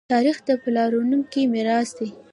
[0.13, 2.09] تاریخ د پلارونکو میراث دی.